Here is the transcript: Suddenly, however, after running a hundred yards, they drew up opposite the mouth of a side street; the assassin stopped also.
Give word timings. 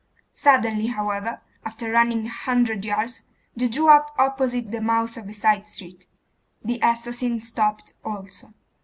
Suddenly, 0.33 0.87
however, 0.87 1.41
after 1.63 1.91
running 1.91 2.25
a 2.25 2.29
hundred 2.31 2.83
yards, 2.85 3.21
they 3.55 3.67
drew 3.67 3.87
up 3.89 4.15
opposite 4.17 4.71
the 4.71 4.81
mouth 4.81 5.15
of 5.15 5.29
a 5.29 5.33
side 5.33 5.67
street; 5.67 6.07
the 6.65 6.79
assassin 6.81 7.39
stopped 7.39 7.93
also. 8.03 8.51